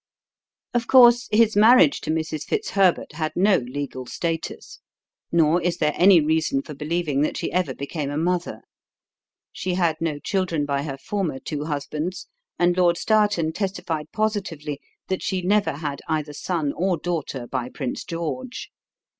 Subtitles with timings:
[0.73, 2.41] Of course, his marriage to Mrs.
[2.45, 4.79] Fitzherbert had no legal status;
[5.31, 8.61] nor is there any reason for believing that she ever became a mother.
[9.51, 12.27] She had no children by her former two husbands,
[12.57, 18.03] and Lord Stourton testified positively that she never had either son or daughter by Prince
[18.03, 18.71] George.